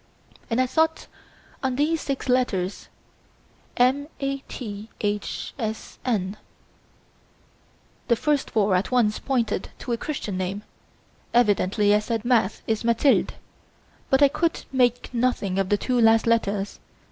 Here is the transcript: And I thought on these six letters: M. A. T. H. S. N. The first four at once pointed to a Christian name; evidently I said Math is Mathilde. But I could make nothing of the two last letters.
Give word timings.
And 0.49 0.59
I 0.59 0.65
thought 0.65 1.05
on 1.61 1.75
these 1.75 2.01
six 2.01 2.27
letters: 2.27 2.87
M. 3.77 4.07
A. 4.19 4.39
T. 4.47 4.89
H. 4.99 5.53
S. 5.59 5.99
N. 6.03 6.37
The 8.07 8.15
first 8.15 8.49
four 8.49 8.73
at 8.73 8.89
once 8.89 9.19
pointed 9.19 9.69
to 9.77 9.91
a 9.91 9.97
Christian 9.97 10.37
name; 10.37 10.63
evidently 11.35 11.93
I 11.93 11.99
said 11.99 12.25
Math 12.25 12.63
is 12.65 12.83
Mathilde. 12.83 13.35
But 14.09 14.23
I 14.23 14.27
could 14.27 14.65
make 14.71 15.13
nothing 15.13 15.59
of 15.59 15.69
the 15.69 15.77
two 15.77 16.01
last 16.01 16.25
letters. 16.25 16.79